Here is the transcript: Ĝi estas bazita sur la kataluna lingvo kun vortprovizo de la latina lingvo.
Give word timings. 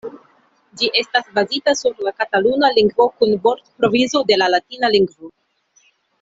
Ĝi 0.81 0.87
estas 1.01 1.27
bazita 1.35 1.75
sur 1.81 1.99
la 2.07 2.13
kataluna 2.21 2.71
lingvo 2.79 3.07
kun 3.21 3.35
vortprovizo 3.45 4.23
de 4.33 4.39
la 4.43 4.49
latina 4.57 4.93
lingvo. 4.99 5.33